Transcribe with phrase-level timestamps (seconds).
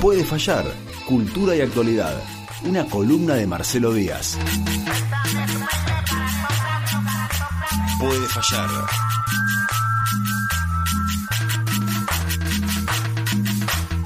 [0.00, 0.64] Puede fallar.
[1.06, 2.14] Cultura y actualidad.
[2.64, 4.38] Una columna de Marcelo Díaz.
[7.98, 8.68] Puede fallar.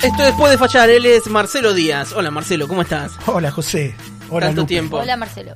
[0.03, 2.13] Esto es Puede fallar, él es Marcelo Díaz.
[2.13, 3.13] Hola Marcelo, ¿cómo estás?
[3.27, 3.95] Hola José.
[4.31, 4.69] Hola Tanto Lupe.
[4.69, 4.97] tiempo.
[4.99, 5.55] Hola Marcelo.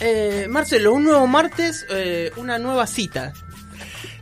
[0.00, 3.32] Eh, Marcelo, un nuevo martes, eh, una nueva cita.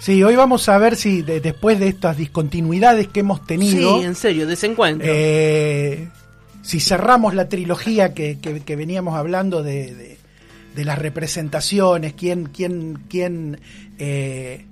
[0.03, 4.05] Sí, hoy vamos a ver si de- después de estas discontinuidades que hemos tenido, Sí,
[4.05, 5.06] en serio, desencuentro.
[5.09, 6.09] eh,
[6.62, 10.19] si cerramos la trilogía que, que- que veníamos hablando de, de-
[10.75, 13.61] de las representaciones, quién, quién, quién,
[14.01, 14.65] eh,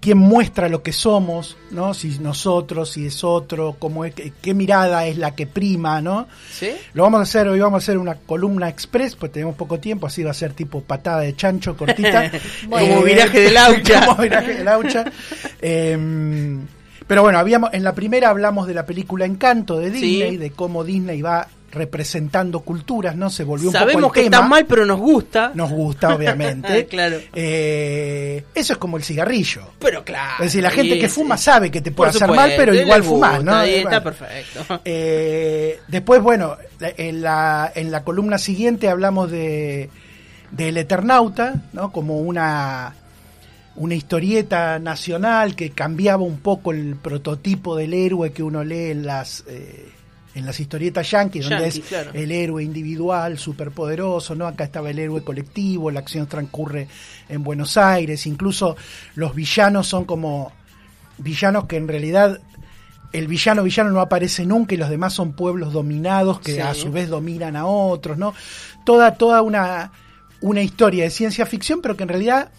[0.00, 1.92] quién muestra lo que somos, ¿no?
[1.92, 6.28] Si nosotros, si es otro, cómo es, qué, mirada es la que prima, ¿no?
[6.50, 6.70] ¿Sí?
[6.94, 10.06] Lo vamos a hacer, hoy vamos a hacer una columna express, pues tenemos poco tiempo,
[10.06, 12.30] así va a ser tipo patada de chancho cortita.
[12.70, 14.06] Como viraje de laucha.
[14.06, 15.04] como viraje de laucha.
[15.60, 16.58] Eh,
[17.06, 20.36] pero bueno, habíamos, en la primera hablamos de la película Encanto de Disney, Sí.
[20.36, 23.30] de cómo Disney va representando culturas, ¿no?
[23.30, 24.36] Se volvió un Sabemos poco que el tema.
[24.36, 25.52] está mal, pero nos gusta.
[25.54, 26.86] Nos gusta, obviamente.
[26.88, 27.18] Claro.
[27.34, 29.62] Eh, eso es como el cigarrillo.
[29.78, 30.36] Pero claro.
[30.38, 33.02] Es decir, la gente que fuma sabe que te puede hacer supuesto, mal, pero igual
[33.02, 33.54] fumás, ¿no?
[33.54, 34.02] ahí está bueno.
[34.04, 34.80] perfecto.
[34.84, 39.90] Eh, después, bueno, en la, en la columna siguiente hablamos de
[40.50, 41.92] del Eternauta, ¿no?
[41.92, 42.94] Como una
[43.76, 49.06] una historieta nacional que cambiaba un poco el prototipo del héroe que uno lee en
[49.06, 49.92] las eh,
[50.34, 52.10] en las historietas yankees, donde Yankee, es claro.
[52.14, 54.46] el héroe individual, superpoderoso, ¿no?
[54.46, 56.86] Acá estaba el héroe colectivo, la acción transcurre
[57.28, 58.76] en Buenos Aires, incluso
[59.14, 60.52] los villanos son como
[61.18, 62.40] villanos que en realidad
[63.12, 66.60] el villano villano no aparece nunca y los demás son pueblos dominados que Sí.
[66.60, 68.34] a su vez dominan a otros, ¿no?
[68.84, 69.92] Toda, toda una,
[70.42, 72.50] una historia de ciencia ficción, pero que en realidad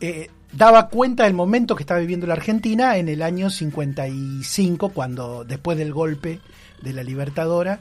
[0.00, 5.44] eh, daba cuenta del momento que estaba viviendo la Argentina en el año 55, cuando,
[5.44, 6.40] después del golpe
[6.82, 7.80] de la Libertadora,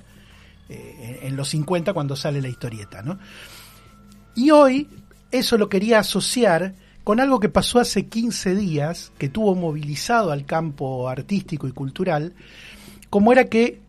[0.70, 3.20] eh, en los 50, cuando sale la historieta, ¿no?
[4.36, 4.88] Y hoy
[5.32, 6.74] eso lo quería asociar
[7.04, 12.34] con algo que pasó hace 15 días, que tuvo movilizado al campo artístico y cultural,
[13.10, 13.80] como era que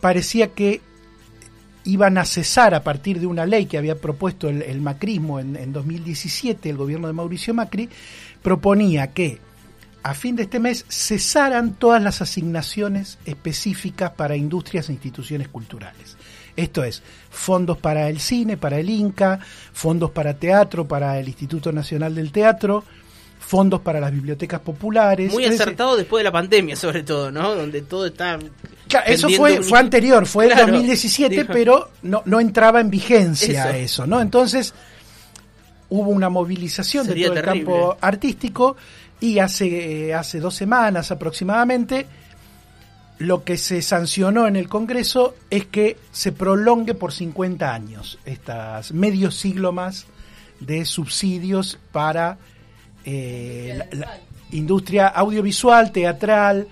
[0.00, 0.82] parecía que
[1.84, 5.72] iban a cesar a partir de una ley que había propuesto el, macrismo en, en
[5.72, 7.88] 2017, el gobierno de Mauricio Macri,
[8.42, 9.40] proponía que
[10.08, 16.16] a fin de este mes cesaran todas las asignaciones específicas para industrias e instituciones culturales.
[16.56, 19.38] Esto es, fondos para el cine, para el Inca,
[19.72, 22.84] fondos para teatro, para el Instituto Nacional del Teatro,
[23.38, 25.32] fondos para las bibliotecas populares.
[25.32, 27.54] Muy acertado después de la pandemia, sobre todo, ¿no?
[27.54, 28.38] Donde todo está.
[28.88, 32.88] Claro, eso fue, fue anterior, fue el Claro, 2017, dijo- pero no, no entraba en
[32.90, 33.76] vigencia Eso.
[33.76, 34.20] eso, ¿no?
[34.22, 34.72] Entonces
[35.90, 37.60] hubo una movilización de todo terrible.
[37.60, 38.76] el campo artístico
[39.20, 42.06] y hace, eh, hace dos semanas aproximadamente
[43.18, 48.92] lo que se sancionó en el Congreso es que se prolongue por 50 años, estas
[48.92, 50.06] medio siglo más
[50.60, 52.38] de subsidios para
[53.04, 54.18] eh, la, la
[54.52, 56.68] industria audiovisual, teatral,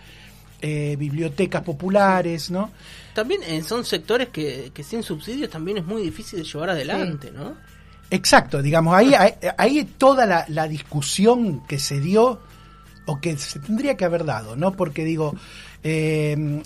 [0.62, 2.70] eh, bibliotecas populares, ¿no?
[3.14, 7.30] También eh, son sectores que, que sin subsidios también es muy difícil de llevar adelante,
[7.30, 7.56] ¿no?
[8.10, 9.12] Exacto, digamos, ahí,
[9.58, 12.40] ahí, toda la, la discusión que se dio
[13.06, 14.72] o que se tendría que haber dado, ¿no?
[14.72, 15.34] Porque digo,
[15.82, 16.62] eh,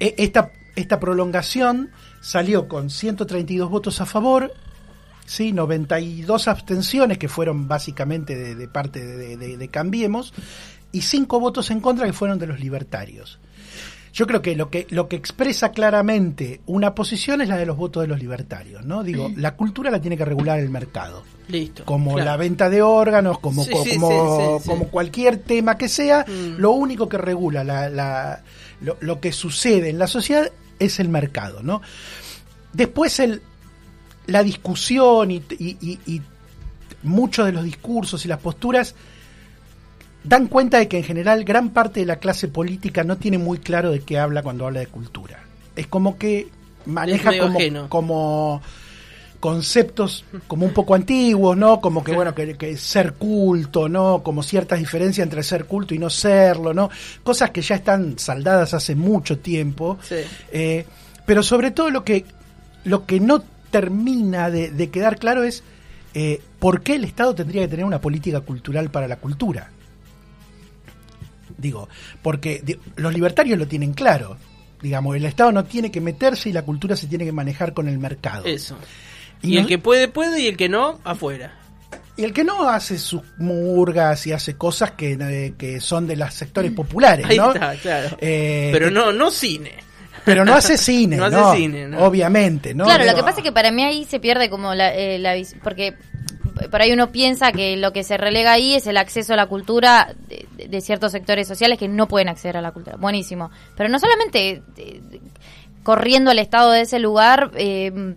[0.00, 1.90] esta, esta prolongación
[2.20, 4.52] salió con 132 votos a favor,
[5.26, 10.32] sí, 92 abstenciones que fueron básicamente de, de parte de, de- de Cambiemos
[10.92, 13.38] y 5 votos en contra que fueron de los libertarios.
[14.14, 17.76] Yo creo que lo que lo que expresa claramente una posición es la de los
[17.76, 19.02] votos de los libertarios, ¿no?
[19.02, 21.84] Digo, la cultura la tiene que regular el mercado, Listo.
[21.84, 22.30] como claro.
[22.30, 26.58] la venta de órganos, como Sí, co- sí, como, cualquier tema que sea, Mm.
[26.60, 28.42] lo único que regula la, la-
[28.80, 30.48] lo, lo que sucede en la sociedad
[30.78, 31.82] es el mercado, ¿no?
[32.72, 33.42] Después el
[34.26, 36.22] la discusión y, y- y- y
[37.02, 38.94] muchos de los discursos y las posturas
[40.24, 43.58] dan cuenta de que en general gran parte de la clase política no tiene muy
[43.58, 45.40] claro de qué habla cuando habla de cultura.
[45.76, 46.48] Es como que
[46.86, 47.88] maneja como, ajeno.
[47.88, 48.62] como
[49.38, 51.80] conceptos como un poco antiguos, ¿no?
[51.80, 54.22] Como que bueno, que, que ser culto, ¿no?
[54.22, 56.88] Como ciertas diferencias entre ser culto y no serlo, ¿no?
[57.22, 59.98] Cosas que ya están saldadas hace mucho tiempo.
[60.02, 60.16] Sí.
[60.50, 60.86] Eh,
[61.26, 62.24] pero sobre todo lo que,
[62.84, 65.62] lo que no termina de, de quedar claro es
[66.14, 69.70] eh, por qué el Estado tendría que tener una política cultural para la cultura.
[71.64, 71.88] Digo,
[72.20, 72.62] porque
[72.96, 74.36] los libertarios lo tienen claro.
[74.82, 77.88] Digamos, el Estado no tiene que meterse y la cultura se tiene que manejar con
[77.88, 78.44] el mercado.
[78.44, 78.76] Eso.
[79.40, 81.54] Y Y, el no- que puede, puede, y el que no, afuera.
[82.18, 86.16] Y el que no hace sus murgas y hace cosas que, eh, que son de
[86.16, 87.54] los sectores populares, Ahí ¿no?
[87.54, 88.14] está, claro.
[88.20, 89.72] Eh, Pero que- no, no cine.
[90.26, 91.48] pero no hace cine, No ¿no?
[91.48, 92.04] hace cine, ¿no?
[92.04, 92.84] Obviamente, ¿no?
[92.84, 95.34] claro, lo que pasa es que para mí ahí se pierde como la, eh, la
[95.62, 95.94] porque
[96.70, 99.46] por ahí uno piensa que lo que se relega ahí es el acceso a la
[99.46, 100.14] cultura
[100.56, 102.96] de, ciertos sectores sociales que no pueden acceder a la cultura.
[102.96, 103.50] Buenísimo.
[103.76, 105.00] Pero no solamente eh,
[105.82, 108.14] corriendo al Estado de ese lugar eh,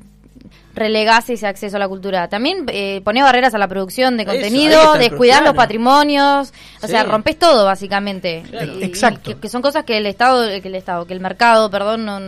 [0.78, 2.28] relegase ese acceso a la cultura.
[2.30, 7.38] También eh, ponés barreras a la producción de contenido, descuidar los patrimonios, o sea, rompes
[7.40, 8.44] todo básicamente.
[8.50, 8.74] Claro.
[8.74, 9.32] Y- y Exacto.
[9.32, 12.20] Que, que son cosas que el Estado, que el Estado, que el mercado, perdón, no,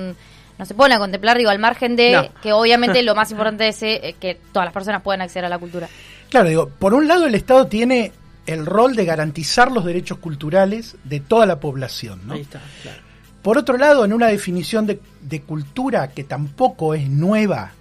[0.59, 2.41] no se pone a contemplar, digo, al margen de No.
[2.43, 5.57] que obviamente lo más importante es eh, que todas las personas puedan acceder a la
[5.57, 5.87] cultura.
[6.29, 8.11] Claro, digo, por un lado el Estado tiene
[8.45, 12.33] el rol de garantizar los derechos culturales de toda la población, ¿no?
[12.33, 12.99] Ahí está, claro.
[13.41, 17.71] Por otro lado, en una definición de, de cultura que tampoco es nueva,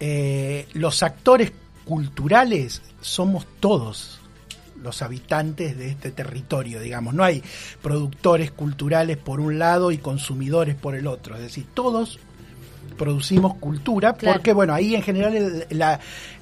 [0.00, 1.52] eh, los actores
[1.84, 4.18] culturales somos todos
[4.82, 7.14] los habitantes de este territorio, digamos.
[7.14, 7.42] No hay
[7.80, 11.36] productores culturales por un lado y consumidores por el otro.
[11.36, 12.18] Es decir, todos
[12.98, 14.36] producimos cultura Claro.
[14.38, 15.98] porque, bueno, ahí en general el- la,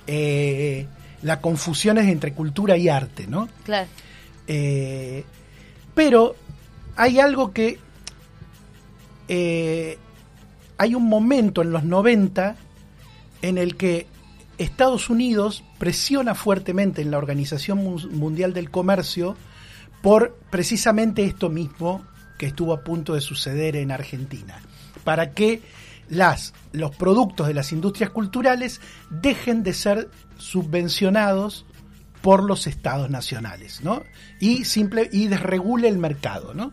[0.06, 0.86] eh,
[1.22, 3.48] la confusión es entre cultura y arte, ¿no?
[3.64, 3.88] Claro.
[4.48, 5.24] Eh,
[5.94, 6.34] pero
[6.96, 7.78] hay algo que
[9.28, 9.98] eh,
[10.78, 12.56] hay un momento en los 90
[13.42, 14.06] en el que
[14.58, 19.34] Estados Unidos presiona fuertemente en la Organización Mu- Mundial del Comercio
[20.02, 22.04] por precisamente esto mismo
[22.38, 24.60] que estuvo a punto de suceder en Argentina,
[25.04, 25.62] para que
[26.08, 28.80] las, los productos de las industrias culturales
[29.10, 31.64] dejen de ser subvencionados
[32.20, 34.02] por los estados nacionales, ¿no?
[34.38, 36.72] Y simple y desregule el mercado, ¿no?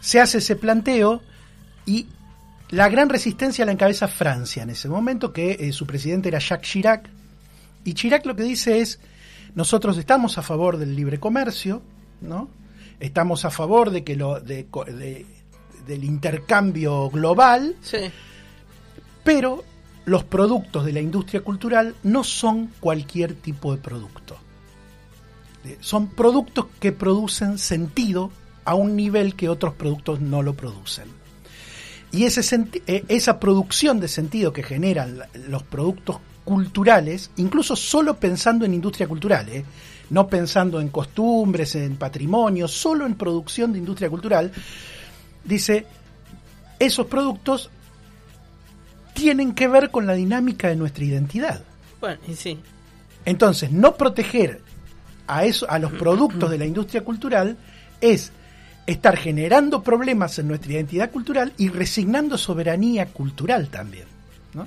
[0.00, 1.22] Se hace ese planteo
[1.86, 2.06] y
[2.70, 6.70] la gran resistencia la encabeza Francia en ese momento, que eh, su presidente era Jacques
[6.70, 7.08] Chirac,
[7.84, 9.00] y Chirac lo que dice es,
[9.54, 11.82] nosotros estamos a favor del libre comercio,
[12.20, 12.48] ¿no?
[13.00, 15.26] Estamos a favor de que lo de de-
[15.86, 17.98] del intercambio global, Sí.
[19.24, 19.64] pero
[20.04, 24.36] los productos de la industria cultural no son cualquier tipo de producto.
[25.80, 28.30] Son productos que producen sentido
[28.64, 31.04] a un nivel que otros productos no lo producen.
[32.10, 38.16] Y ese senti- eh, esa producción de sentido que generan los productos culturales, incluso solo
[38.16, 39.64] pensando en industria cultural, ¿eh?
[40.10, 44.52] no pensando en costumbres, en patrimonio, solo en producción de industria cultural,
[45.44, 45.86] dice,
[46.78, 47.70] esos productos
[49.14, 51.62] tienen que ver con la dinámica de nuestra identidad.
[52.00, 52.58] Bueno, y sí.
[53.24, 54.60] Entonces, no proteger
[55.26, 57.56] a, eso, a los productos de la industria cultural
[58.00, 58.32] es
[58.86, 64.06] estar generando problemas en nuestra identidad cultural y resignando soberanía cultural también.
[64.54, 64.66] ¿no?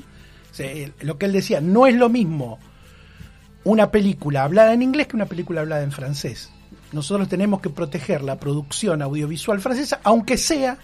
[0.55, 2.59] Sea, lo que él decía, no es lo mismo
[3.63, 6.49] una película hablada en inglés que una película hablada en francés.
[6.91, 10.77] Nosotros tenemos que proteger la producción audiovisual francesa, aunque sea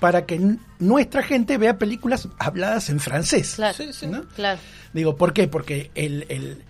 [0.00, 0.40] para que
[0.78, 3.54] nuestra gente vea películas habladas en francés.
[3.56, 3.74] Claro.
[3.74, 4.06] Sí, sí.
[4.06, 4.24] ¿no?
[4.36, 4.60] Claro.
[4.92, 5.48] Digo, ¿por qué?
[5.48, 6.62] Porque el, el,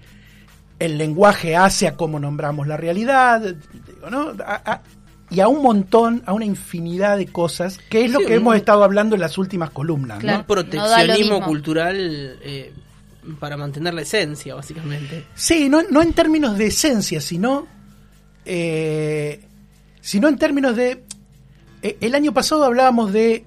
[0.78, 4.30] el lenguaje hace a cómo nombramos la realidad, digo, ¿no?
[4.46, 4.82] A- a-
[5.34, 8.38] y a un montón, a una infinidad de cosas, que es lo Sí, que un-
[8.40, 10.18] hemos estado hablando en las últimas columnas.
[10.20, 10.38] Claro.
[10.38, 10.46] ¿no?
[10.46, 12.72] Proteccionismo cultural eh,
[13.40, 15.24] para mantener la esencia, básicamente.
[15.34, 17.66] Sí, no, no en términos de esencia, sino,
[18.44, 19.40] eh,
[20.00, 21.02] sino en términos de...
[21.82, 23.44] eh, el año pasado hablábamos de...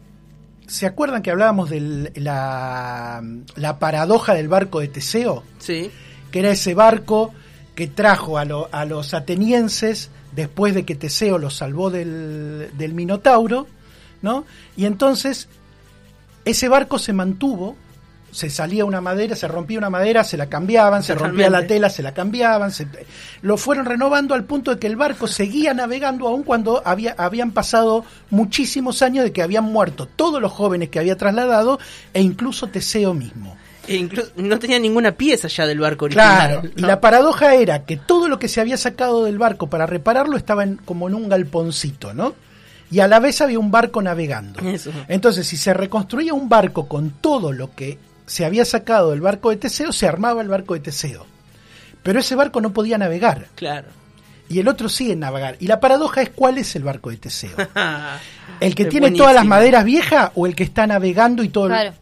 [0.68, 3.24] ¿Se acuerdan que hablábamos de la,
[3.56, 5.44] la paradoja del barco de Teseo?
[5.60, 5.90] Sí.
[6.30, 7.34] que era ese barco
[7.78, 12.94] que trajo a, lo- a los atenienses después de que Teseo los salvó del, del
[12.96, 13.68] Minotauro,
[14.24, 14.46] ¿no?
[14.76, 15.48] Y entonces
[16.44, 17.76] ese barco se mantuvo,
[18.32, 21.90] se salía una madera, se rompía una madera, se la cambiaban, se rompía la tela,
[21.92, 22.88] se la cambiaban, se-
[23.44, 27.52] lo fueron renovando al punto de que el barco seguía navegando aun cuando había, habían
[27.52, 31.78] pasado muchísimos años de que habían muerto todos los jóvenes que había trasladado
[32.16, 33.56] e incluso Teseo mismo.
[33.88, 36.50] E incluso no tenía ninguna pieza ya del barco original.
[36.62, 39.86] Claro, y la paradoja era que todo lo que se había sacado del barco para
[39.86, 42.36] repararlo estaba en- como en un galponcito, ¿no?
[42.92, 44.60] Y a la vez había un barco navegando.
[44.62, 44.92] Eso.
[45.08, 49.50] Entonces, si se reconstruía un barco con todo lo que se había sacado del barco
[49.50, 51.26] de Teseo, se armaba el barco de Teseo.
[52.04, 53.48] Pero ese barco no podía navegar.
[53.56, 53.88] Claro.
[54.50, 55.58] Y el otro sigue en navegar.
[55.60, 57.52] Y la paradoja es cuál es el barco de Teseo.
[58.62, 61.66] ¿El que Es tiene todas las maderas viejas o el que está navegando y todo
[61.66, 61.94] el- Claro.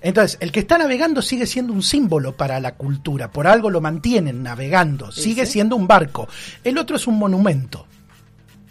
[0.00, 3.80] Entonces, el que está navegando sigue siendo un símbolo para la cultura, por algo lo
[3.80, 5.52] mantienen navegando, sigue sí.
[5.52, 6.28] siendo un barco.
[6.64, 7.86] El otro es un monumento,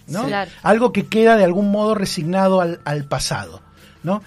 [0.07, 0.25] ¿no?
[0.25, 0.51] Claro.
[0.63, 3.61] Algo que queda de algún modo resignado al, al pasado,
[4.03, 4.21] ¿no?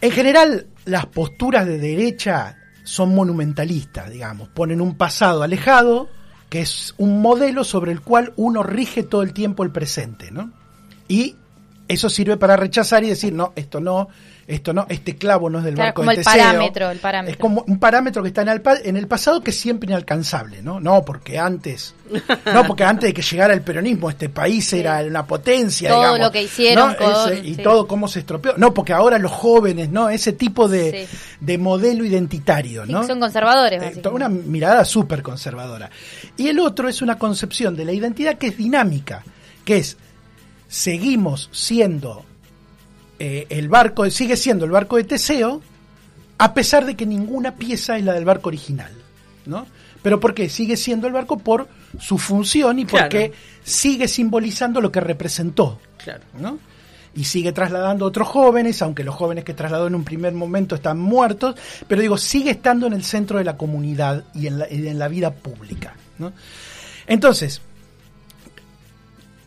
[0.00, 6.08] En general, las posturas de derecha son monumentalistas, digamos, ponen un pasado alejado,
[6.48, 10.52] que es un modelo sobre el cual uno rige todo el tiempo el presente, ¿no?
[11.08, 11.36] Y
[11.88, 14.08] eso sirve para rechazar y decir, no, esto no,
[14.48, 16.40] esto no, este clavo no es del Claro, barco como de el Teseo.
[16.44, 17.32] parámetro, el parámetro.
[17.32, 19.88] Es como un parámetro que está en el, pa- en el pasado que es siempre
[19.90, 20.78] inalcanzable, ¿no?
[20.78, 21.94] No, porque antes,
[22.54, 26.20] no, porque antes de que llegara el peronismo este país era una potencia, Todo digamos,
[26.20, 26.96] lo que hicieron ¿no?
[26.96, 27.62] con- Ese- y sí.
[27.62, 28.54] todo cómo se estropeó.
[28.56, 30.08] No, porque ahora los jóvenes, ¿no?
[30.10, 31.18] Ese tipo de, Sí.
[31.40, 33.04] de modelo identitario, ¿no?
[33.04, 35.90] Son conservadores, Eh, una mirada súper conservadora.
[36.36, 39.24] Y el otro es una concepción de la identidad que es dinámica,
[39.64, 39.96] que es,
[40.68, 42.24] seguimos siendo
[43.18, 45.62] eh, el barco, sigue siendo el barco de Teseo,
[46.38, 48.92] a pesar de que ninguna pieza es la del barco original,
[49.46, 49.66] ¿no?
[50.02, 50.48] Pero ¿por qué?
[50.48, 51.66] Sigue siendo el barco por
[51.98, 53.04] su función y Claro.
[53.06, 53.32] porque
[53.64, 56.20] sigue simbolizando lo que representó, Claro.
[56.38, 56.58] ¿no?
[57.14, 60.74] Y sigue trasladando a otros jóvenes, aunque los jóvenes que trasladó en un primer momento
[60.74, 61.56] están muertos,
[61.88, 64.98] pero digo, sigue estando en el centro de la comunidad y en la, y en
[64.98, 65.94] la vida pública.
[66.18, 66.32] ¿no?
[67.06, 67.62] Entonces,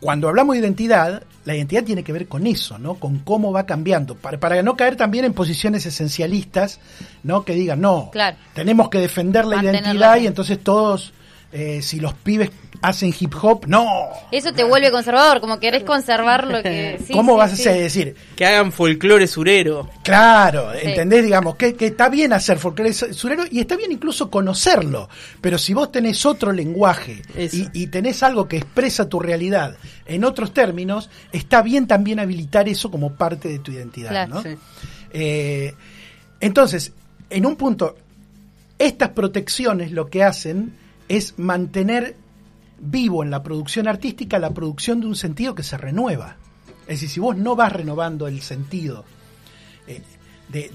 [0.00, 2.94] cuando hablamos de identidad, la identidad tiene que ver con eso, ¿no?
[2.94, 6.80] Con cómo va cambiando, para, para no caer también en posiciones esencialistas,
[7.22, 7.44] ¿no?
[7.44, 8.36] Que digan, no, Claro.
[8.54, 11.12] tenemos que defender la identidad y entonces todos,
[11.52, 12.50] eh, si los pibes
[12.82, 13.84] hacen hip hop, no.
[14.32, 16.98] Eso te vuelve conservador, como querés conservar lo que...
[17.06, 17.68] sí, ¿Cómo sí, vas sí.
[17.68, 18.14] a decir?
[18.36, 19.90] Que hagan folclore surero.
[20.02, 20.88] Claro, Sí.
[20.88, 21.24] ¿entendés?
[21.24, 25.08] Digamos, que, que está bien hacer folclore surero y está bien incluso conocerlo,
[25.40, 29.76] pero si vos tenés otro lenguaje y, y tenés algo que expresa tu realidad
[30.06, 34.34] en otros términos, está bien también habilitar eso como parte de tu identidad, Claro.
[34.36, 34.42] ¿no?
[34.42, 34.50] Sí.
[35.12, 35.74] Eh,
[36.40, 36.92] entonces,
[37.28, 37.96] en un punto,
[38.78, 40.79] estas protecciones lo que hacen
[41.10, 42.14] es mantener
[42.78, 46.36] vivo en la producción artística la producción de un sentido que se renueva.
[46.82, 49.04] Es decir, si vos no vas renovando el sentido
[49.88, 50.02] eh,
[50.48, 50.70] de,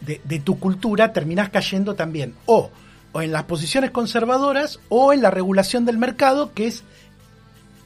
[0.00, 2.70] de- de- tu cultura, terminás cayendo también o,
[3.12, 6.82] o en las posiciones conservadoras o en la regulación del mercado, que es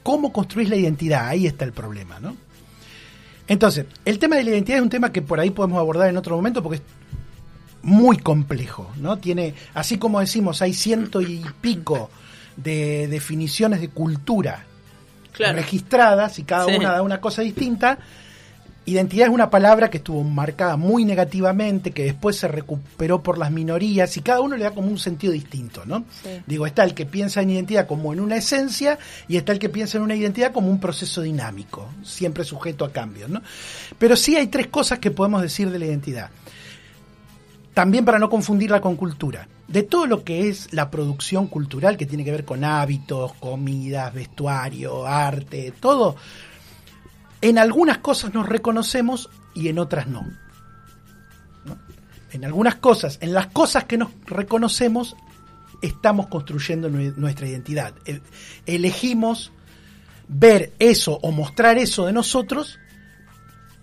[0.02, 1.28] cómo construís la identidad.
[1.28, 2.36] Ahí está el problema, ¿no?
[3.48, 6.16] Entonces, el tema de la identidad es un tema que por ahí podemos abordar en
[6.16, 6.82] otro momento porque es
[7.86, 9.16] muy complejo, ¿no?
[9.18, 12.10] Tiene, así como decimos, hay ciento y pico
[12.56, 14.64] de definiciones de cultura
[15.32, 15.54] Claro.
[15.56, 16.74] registradas y cada Sí.
[16.76, 17.98] una da una cosa distinta.
[18.86, 23.50] Identidad es una palabra que estuvo marcada muy negativamente, que después se recuperó por las
[23.52, 26.04] minorías y cada uno le da como un sentido distinto, ¿no?
[26.22, 26.30] Sí.
[26.46, 29.68] Digo, está el que piensa en identidad como en una esencia y está el que
[29.68, 33.42] piensa en una identidad como un proceso dinámico, siempre sujeto a cambios, ¿no?
[33.98, 36.30] Pero sí hay tres cosas que podemos decir de la identidad.
[37.76, 39.48] También para no confundirla con cultura.
[39.68, 44.14] De todo lo que es la producción cultural que tiene que ver con hábitos, comidas,
[44.14, 46.16] vestuario, arte, todo,
[47.42, 50.22] en algunas cosas nos reconocemos y en otras no.
[51.66, 51.76] ¿No?
[52.32, 55.14] En algunas cosas, en las cosas que nos reconocemos,
[55.82, 57.92] estamos construyendo nue- nuestra identidad.
[58.06, 58.22] E-
[58.64, 59.52] Elegimos
[60.28, 62.78] ver eso o mostrar eso de nosotros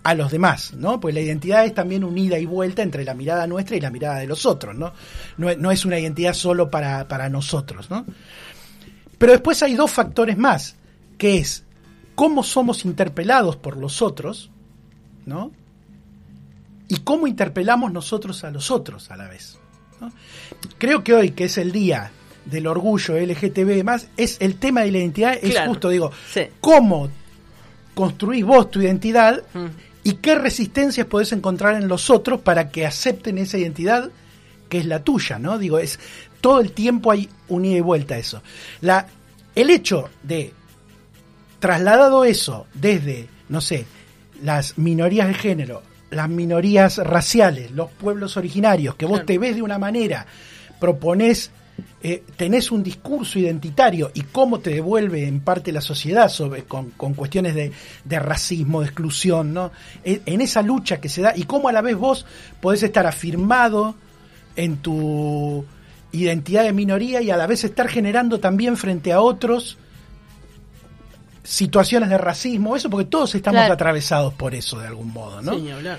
[0.04, 1.00] a los demás, ¿no?
[1.00, 3.90] Pues la identidad es también un ida y vuelta entre la mirada nuestra y la
[3.90, 4.92] mirada de los otros, ¿no?
[5.38, 8.04] No, es- no es una identidad solo para, para nosotros, ¿no?
[9.18, 10.76] Pero después hay dos factores más,
[11.18, 11.64] que es
[12.14, 14.50] cómo somos interpelados por los otros,
[15.26, 15.50] ¿no?
[16.88, 19.58] Y cómo interpelamos nosotros a los otros a la vez.
[20.00, 20.12] ¿no?
[20.76, 22.10] Creo que hoy, que es el día
[22.44, 26.42] del orgullo LGTB más, es el tema de la identidad, es justo, digo, Sí.
[26.60, 27.08] cómo
[27.94, 29.66] construís vos tu identidad Mm.
[30.04, 34.10] Y qué resistencias podés encontrar en los otros para que acepten esa identidad
[34.68, 35.58] que es la tuya, ¿no?
[35.58, 35.98] Digo, es
[36.40, 38.42] todo el tiempo hay un ida y vuelta a eso.
[38.80, 39.06] La,
[39.54, 40.52] el hecho de
[41.58, 43.86] trasladado eso desde, no sé,
[44.42, 49.26] las minorías de género, las minorías raciales, los pueblos originarios, que vos Claro.
[49.26, 50.26] te ves de una manera,
[50.80, 51.50] proponés,
[52.02, 56.90] eh, tenés un discurso identitario y cómo te devuelve en parte la sociedad sobre, con,
[56.90, 57.72] con cuestiones de,
[58.04, 59.72] de racismo, de exclusión, ¿no?
[60.04, 62.26] En, en esa lucha que se da y cómo a la vez vos
[62.60, 63.94] podés estar afirmado
[64.56, 65.64] en tu
[66.12, 69.78] identidad de minoría y a la vez estar generando también frente a otros
[71.42, 73.74] situaciones de racismo, eso porque todos estamos Claro.
[73.74, 75.54] atravesados por eso de algún modo, ¿no?
[75.58, 75.98] Sí, hablar.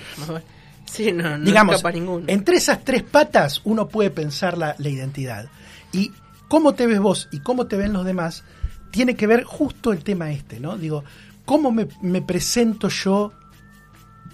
[0.90, 2.24] Sí, no, no Digamos, ninguno.
[2.28, 5.46] entre esas tres patas uno puede pensar la, la identidad.
[5.92, 6.12] Y
[6.48, 8.44] cómo te ves vos y cómo te ven los demás
[8.90, 10.76] tiene que ver justo el tema este, ¿no?
[10.78, 11.04] Digo,
[11.44, 13.32] ¿cómo me, me presento yo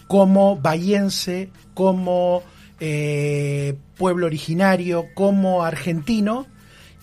[0.07, 2.43] como bahiense, como
[2.81, 6.47] eh, pueblo originario, como argentino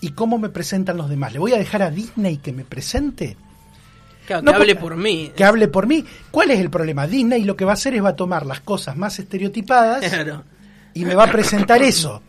[0.00, 1.32] y cómo me presentan los demás?
[1.32, 3.36] ¿Le voy a dejar a Disney que me presente?
[4.26, 5.32] Claro, No, que hable por mí.
[5.36, 6.04] Que hable por mí.
[6.30, 7.06] ¿Cuál es el problema?
[7.06, 10.44] Disney lo que va a hacer es va a tomar las cosas más estereotipadas Claro.
[10.94, 12.22] y me va a presentar eso.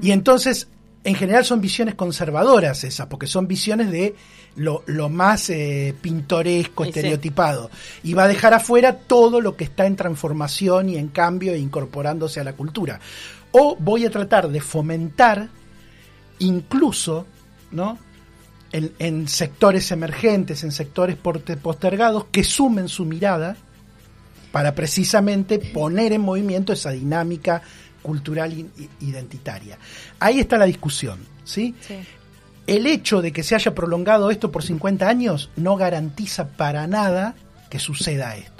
[0.00, 0.68] Y entonces
[1.08, 4.14] en general son visiones conservadoras esas, porque son visiones de
[4.56, 6.98] lo, lo más eh, pintoresco, Sí, sí.
[6.98, 7.70] estereotipado.
[8.02, 11.58] Y va a dejar afuera todo lo que está en transformación y en cambio e
[11.58, 13.00] incorporándose a la cultura.
[13.52, 15.48] O voy a tratar de fomentar
[16.40, 17.26] incluso,
[17.70, 17.98] ¿no?
[18.70, 23.56] En, en sectores emergentes, en sectores postergados, que sumen su mirada
[24.52, 27.62] para precisamente poner en movimiento esa dinámica
[28.02, 28.52] cultural
[29.00, 29.78] identitaria.
[30.20, 31.74] Ahí está la discusión, ¿sí?
[31.80, 31.96] Sí.
[32.66, 37.34] El hecho de que se haya prolongado esto por 50 años no garantiza para nada
[37.70, 38.57] que suceda esto.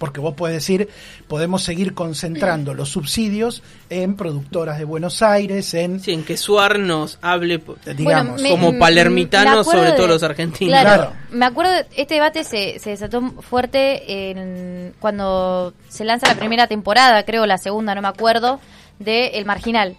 [0.00, 0.88] Porque vos podés decir,
[1.28, 6.78] podemos seguir concentrando los subsidios en productoras de Buenos Aires, en, Sí, en que Suar
[6.78, 10.72] nos hable po- digamos, me- como me- palermitano me acuerdo sobre de- todos los argentinos.
[10.80, 11.12] Claro, Claro.
[11.32, 17.22] me acuerdo, este debate se, se desató fuerte en, cuando se lanza la primera temporada,
[17.24, 18.58] creo la segunda, no me acuerdo,
[18.98, 19.96] de El Marginal.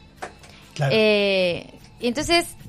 [0.74, 1.67] claro, Eh,
[2.00, 2.61] y entonces, eh,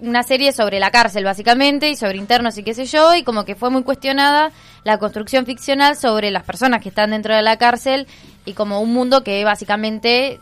[0.00, 3.44] una serie sobre la cárcel, básicamente, y sobre internos y qué sé yo, y como
[3.44, 4.52] que fue muy cuestionada
[4.84, 8.06] la construcción ficcional sobre las personas que están dentro de la cárcel
[8.44, 10.40] y como un mundo que básicamente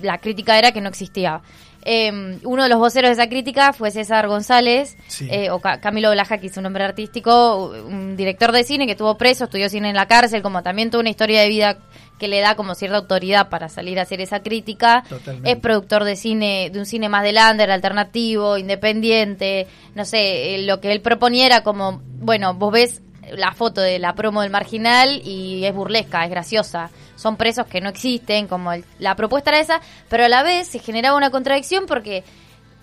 [0.00, 1.40] la crítica era que no existía.
[1.84, 5.28] Eh, uno de los voceros de esa crítica fue César González, Sí.
[5.30, 8.92] eh, o Ca- Camilo Blaja, que es un nombre artístico, un director de cine que
[8.92, 11.78] estuvo preso, estudió cine en la cárcel, como también tuvo una historia de vida
[12.18, 15.04] que le da como cierta autoridad para salir a hacer esa crítica.
[15.08, 15.52] Totalmente.
[15.52, 20.62] Es productor de cine, de un cine más de lander, alternativo, independiente, no sé, eh,
[20.66, 23.02] lo que él proponía era como, bueno, vos ves
[23.36, 26.90] la foto de la promo del marginal y es burlesca, es graciosa.
[27.16, 30.68] Son presos que no existen, como el- la propuesta era esa, pero a la vez
[30.68, 32.22] se generaba una contradicción porque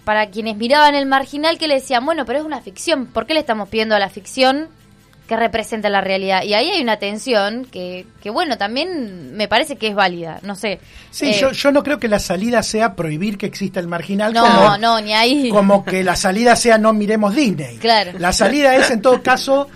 [0.03, 3.33] para quienes miraban el marginal que le decían, bueno, pero es una ficción, ¿por qué
[3.33, 4.67] le estamos pidiendo a la ficción
[5.27, 6.43] que representa la realidad?
[6.43, 10.53] Y ahí hay una tensión que, que bueno, también me parece que es válida, no
[10.55, 10.79] sé.
[11.09, 14.31] Sí, Eh, yo, yo no creo que la salida sea prohibir que exista el marginal
[14.33, 15.49] No, como, no, ni ahí.
[15.49, 17.77] como que la salida sea no miremos Disney.
[17.77, 18.11] Claro.
[18.19, 19.67] La salida es en todo caso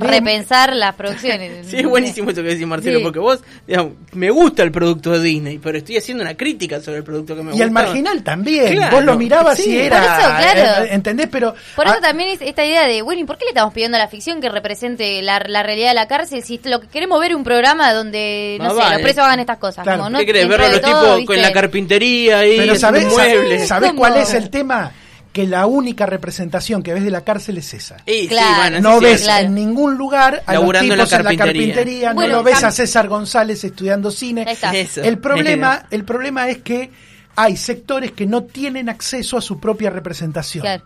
[0.00, 1.66] repensar las producciones.
[1.66, 3.02] Sí, es buenísimo esto que decís, Marcelo, Sí.
[3.04, 6.98] porque vos, digamos, me gusta el producto de Disney, pero estoy haciendo una crítica sobre
[6.98, 7.64] el producto que me y gusta.
[7.64, 8.74] el marginal también.
[8.76, 9.70] Claro, Vos lo mirabas sí.
[9.70, 10.00] y era.
[10.00, 10.84] Por eso, claro.
[10.84, 11.28] eh, ¿Entendés?
[11.30, 11.54] Pero.
[11.74, 13.96] Por eso ah, también es esta idea de, bueno, ¿y por qué le estamos pidiendo
[13.96, 17.18] a la ficción que represente la, la realidad de la cárcel si lo que queremos
[17.20, 18.92] ver es un programa donde, no Más sé, vale.
[18.94, 19.82] los presos hagan estas cosas?
[19.82, 19.98] Claro.
[19.98, 20.42] como, no, ¿Qué querés?
[20.42, 20.84] dentro Ver a de los
[21.16, 23.66] tipos con la carpintería ahí, Pero ¿sabés, muebles.
[23.68, 24.92] ¿sabés cuál es el tema?
[25.36, 27.98] Que la única representación que ves de la cárcel es esa.
[28.06, 28.56] Y sí, Claro.
[28.56, 29.46] bueno, No sí, ves claro.
[29.46, 31.74] en ningún lugar a Laburando los la tipos en la carpintería.
[31.74, 34.46] carpintería, Bueno, no lo ves a César González estudiando cine.
[34.72, 35.02] Eso.
[35.02, 36.90] El problema, el problema es que
[37.36, 40.62] hay sectores que no tienen acceso a su propia representación.
[40.62, 40.84] Claro.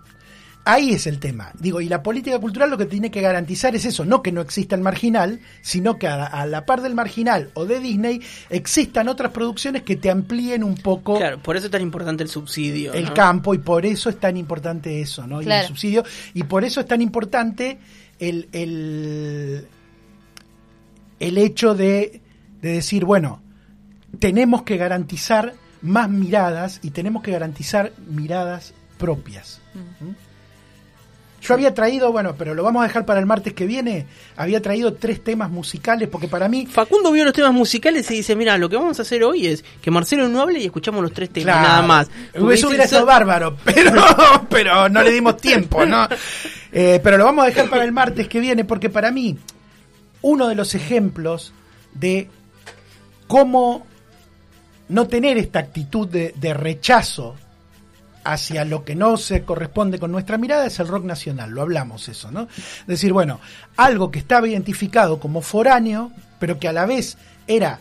[0.65, 1.53] Ahí es el tema.
[1.59, 4.43] Digo, y la política cultural lo que tiene que garantizar es eso, no que no
[4.43, 8.21] exista el marginal, sino que a, a la par del marginal o de Disney
[8.51, 12.29] existan otras producciones que te amplíen un poco Claro, por eso es tan importante el
[12.29, 12.93] subsidio.
[12.93, 13.15] el ¿no?
[13.15, 15.41] campo y por eso es tan importante eso, ¿no?
[15.41, 17.79] Y el subsidio y por eso es tan importante
[18.19, 19.67] el el,
[21.21, 22.21] el hecho de,
[22.61, 23.43] de decir, bueno,
[24.19, 29.61] tenemos que garantizar más miradas y tenemos que garantizar miradas propias.
[29.75, 30.30] ¿Mm?
[31.43, 34.61] Yo había traído, bueno, pero lo vamos a dejar para el martes que viene, había
[34.61, 38.59] traído tres temas musicales porque para mí Facundo vio los temas musicales y dice, mira,
[38.59, 41.31] lo que vamos a hacer hoy es que Marcelo no hable y escuchamos los tres
[41.31, 41.69] temas, Claro.
[41.69, 42.11] nada más.
[42.35, 43.93] Eso hubiera sido "So- bárbaro, pero,
[44.51, 46.07] pero no le dimos tiempo, ¿no?
[46.73, 49.39] Eh, pero lo vamos a dejar para el martes que viene, porque para mí,
[50.23, 51.55] uno de los ejemplos
[51.95, 52.29] de
[53.27, 53.87] cómo
[54.89, 57.37] no tener esta actitud de, de rechazo
[58.25, 62.09] hacia lo que no se corresponde con nuestra mirada es el rock nacional, lo hablamos
[62.09, 62.49] eso, ¿no?
[62.81, 63.41] Es decir, bueno,
[63.77, 67.81] algo que estaba identificado como foráneo, pero que a la vez era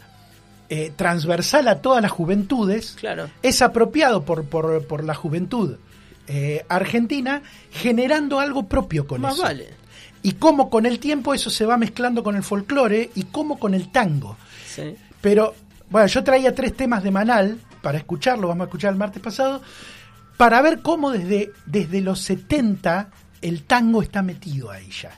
[0.70, 3.30] eh, transversal a todas las juventudes, Claro.
[3.42, 5.78] es apropiado por, por, por la juventud
[6.28, 9.44] eh, argentina, generando algo propio con Más eso.
[9.44, 9.68] vale.
[10.22, 13.74] Y cómo con el tiempo eso se va mezclando con el folclore y cómo con
[13.74, 14.38] el tango.
[14.68, 14.96] Sí.
[15.22, 15.56] Pero,
[15.90, 19.62] bueno, yo traía tres temas de Manal para escucharlo, vamos a escuchar el martes pasado,
[20.40, 23.10] para ver cómo desde, desde los 70
[23.42, 25.12] el tango está metido ahí ya.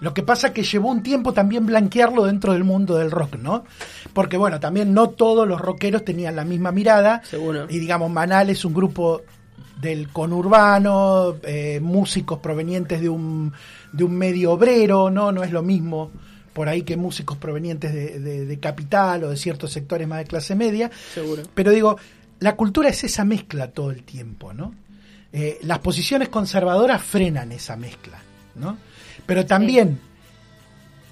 [0.00, 3.64] Lo que pasa que llevó un tiempo también blanquearlo dentro del mundo del rock, ¿no?
[4.12, 7.22] Porque bueno, también no todos los rockeros tenían la misma mirada.
[7.24, 7.66] Seguro.
[7.70, 9.22] Y digamos, Manal es un grupo
[9.80, 13.52] del conurbano, eh, músicos provenientes de un,
[13.92, 15.32] de un medio obrero, ¿no?
[15.32, 16.10] No es lo mismo
[16.52, 20.24] por ahí que músicos provenientes de, de- de capital o de ciertos sectores más de
[20.26, 20.90] clase media.
[21.14, 21.42] Seguro.
[21.54, 21.96] Pero digo,
[22.42, 24.74] la cultura es esa mezcla todo el tiempo, ¿no?
[25.32, 28.18] Eh, las posiciones conservadoras frenan esa mezcla,
[28.56, 28.76] ¿no?
[29.26, 30.00] Pero también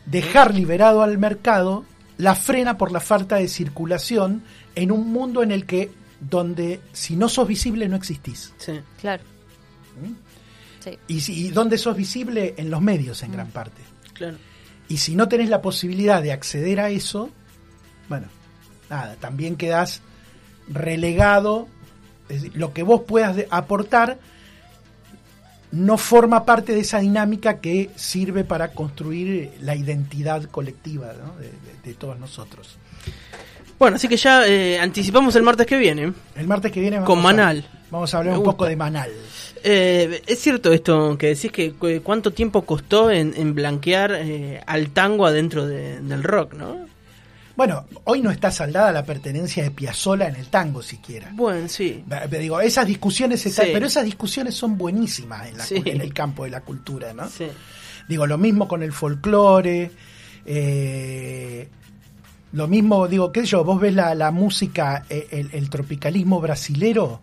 [0.07, 1.85] dejar liberado al mercado
[2.19, 4.43] la frena por la falta de circulación
[4.75, 8.53] en un mundo en el que donde si no sos visible no existís.
[8.59, 8.81] Sí.
[9.01, 9.23] Claro.
[10.81, 10.99] Sí.
[11.07, 13.83] Y, si, y donde sos visible en los medios en gran parte.
[14.15, 14.37] Claro.
[14.89, 17.31] Y si no tenés la posibilidad de acceder a eso,
[18.09, 18.27] bueno,
[18.91, 20.03] nada, también quedás
[20.71, 21.69] relegado.
[22.29, 24.19] Es decir, lo que vos puedas aportar
[25.73, 31.37] no forma parte de esa dinámica que sirve para construir la identidad colectiva ¿no?
[31.37, 31.53] de, de-
[31.85, 32.77] de todos nosotros.
[33.79, 36.13] Bueno, así que ya eh, anticipamos el martes que viene.
[36.37, 37.65] El martes que viene vamos Con a- Manal.
[37.91, 39.11] vamos a hablar Me un poco de Manal.
[39.63, 44.61] Eh, es cierto esto que decís que cu- cuánto tiempo costó en, en blanquear eh,
[44.67, 46.87] al tango adentro de- del rock, ¿no?
[47.61, 51.29] Bueno, hoy no está saldada la pertenencia de Piazzolla en el tango siquiera.
[51.35, 52.03] Bueno, sí.
[52.31, 53.73] Digo, esas discusiones están, Sí.
[53.75, 55.75] pero esas discusiones son buenísimas en, la Sí.
[55.83, 57.29] cu- en el campo de la cultura, ¿no?
[57.29, 57.49] sí.
[58.09, 59.91] Digo, lo mismo con el folclore,
[60.47, 61.69] eh,
[62.55, 66.41] lo mismo, digo, qué sé yo, vos ves la, la música, eh, el, el tropicalismo
[66.41, 67.21] brasilero,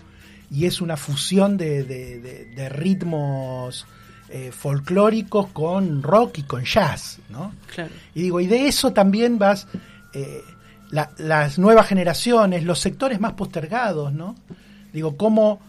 [0.52, 3.88] y es una fusión de, de- de- de ritmos
[4.30, 7.56] eh, folclóricos con rock y con jazz, ¿no?
[7.74, 7.90] Claro.
[8.14, 9.68] Y digo, y de eso también vas,
[10.18, 10.42] eh,
[10.92, 14.36] la- las nuevas generaciones, los sectores más postergados, ¿no?
[14.94, 15.60] Digo, cómo,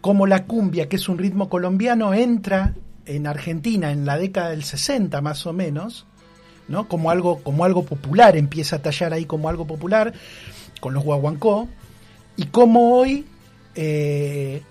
[0.00, 2.74] cómo la cumbia, que es un ritmo colombiano, entra
[3.06, 6.06] en Argentina en la década del 60 más o menos,
[6.68, 6.86] ¿no?
[6.88, 10.12] Como algo, como algo popular, empieza a tallar ahí como algo popular,
[10.80, 11.68] con los guaguancó,
[12.36, 13.26] y cómo hoy
[13.74, 14.62] eh,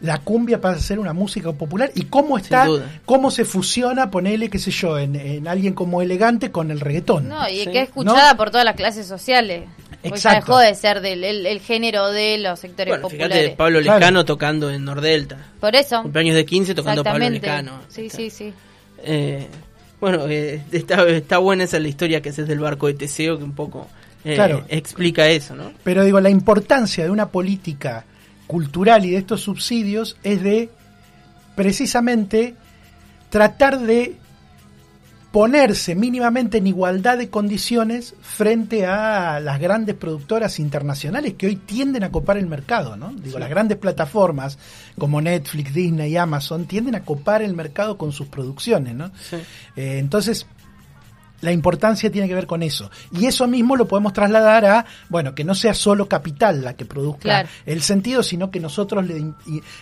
[0.00, 2.66] la cumbia pasa a ser una música popular, y cómo está,
[3.06, 7.28] cómo se fusiona, ponele, qué sé yo, en, en alguien como elegante con el reggaetón.
[7.28, 7.70] No, y Sí.
[7.70, 9.64] que es escuchada por todas las clases sociales.
[10.02, 10.52] Porque ya Exacto.
[10.52, 13.38] dejó de ser del el, el género de los sectores Bueno, populares.
[13.38, 13.98] fíjate, Pablo Claro.
[14.00, 15.38] Lecano tocando en Nordelta.
[15.60, 16.02] Por eso.
[16.02, 17.30] Cumpleaños de 15 tocando Pablo.
[17.30, 17.80] Lecano.
[17.88, 18.52] Sí, sí, sí.
[19.02, 19.46] Eh,
[20.00, 23.44] bueno, eh, está, está buena esa la historia que haces del barco de Teseo, que
[23.44, 23.88] un poco
[24.26, 24.66] eh, Claro.
[24.68, 25.72] explica eso, ¿no?
[25.82, 28.04] Pero digo, la importancia de una política
[28.46, 30.70] cultural y de estos subsidios es de
[31.54, 32.54] precisamente
[33.30, 34.16] tratar de
[35.34, 42.04] ponerse mínimamente en igualdad de condiciones frente a las grandes productoras internacionales que hoy tienden
[42.04, 43.12] a copar el mercado, ¿no?
[43.12, 44.58] Digo, las grandes plataformas
[44.96, 49.10] como Netflix, Disney y Amazon tienden a copar el mercado con sus producciones, ¿no?
[49.28, 49.38] Sí.
[49.74, 50.46] Eh, entonces,
[51.44, 52.90] la importancia tiene que ver con eso.
[53.12, 56.86] Y eso mismo lo podemos trasladar a, bueno, que no sea solo capital la que
[56.86, 57.48] produzca Claro.
[57.66, 59.32] el sentido, sino que nosotros le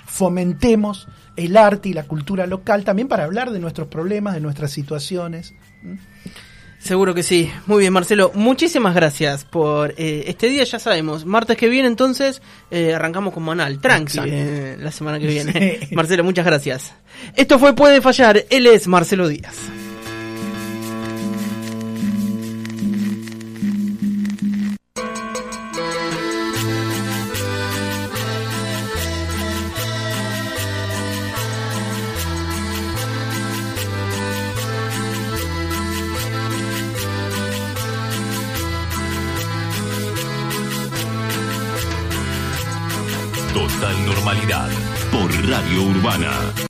[0.07, 4.70] fomentemos el arte y la cultura local también para hablar de nuestros problemas, de nuestras
[4.72, 5.55] situaciones.
[6.79, 7.48] Seguro que sí.
[7.66, 8.33] Muy bien, Marcelo.
[8.35, 10.64] Muchísimas gracias por eh, este día.
[10.64, 13.81] Ya sabemos, martes que viene entonces eh, arrancamos con Manal.
[13.81, 15.79] Tranqui eh, la semana que viene.
[15.88, 15.94] Sí.
[15.94, 16.92] Marcelo, muchas gracias.
[17.37, 18.44] Esto fue Puede Fallar.
[18.51, 19.55] Él es Marcelo Díaz.